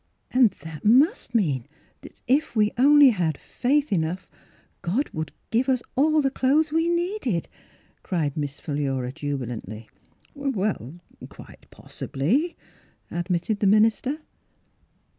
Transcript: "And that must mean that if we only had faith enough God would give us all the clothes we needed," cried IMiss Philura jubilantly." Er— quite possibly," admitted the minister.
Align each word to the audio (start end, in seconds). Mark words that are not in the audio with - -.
"And 0.31 0.49
that 0.63 0.83
must 0.83 1.35
mean 1.35 1.67
that 2.01 2.23
if 2.27 2.55
we 2.55 2.71
only 2.75 3.11
had 3.11 3.37
faith 3.37 3.93
enough 3.93 4.31
God 4.81 5.11
would 5.13 5.31
give 5.51 5.69
us 5.69 5.83
all 5.95 6.23
the 6.23 6.31
clothes 6.31 6.71
we 6.71 6.89
needed," 6.89 7.47
cried 8.01 8.33
IMiss 8.35 8.59
Philura 8.59 9.11
jubilantly." 9.11 9.91
Er— 10.35 10.93
quite 11.29 11.67
possibly," 11.69 12.57
admitted 13.11 13.59
the 13.59 13.67
minister. 13.67 14.21